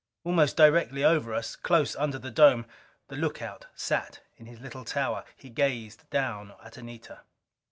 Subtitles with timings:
[0.23, 2.65] Almost directly over us, close under the dome,
[3.09, 5.23] the lookout sat in his little tower.
[5.37, 7.21] He gazed down at Anita.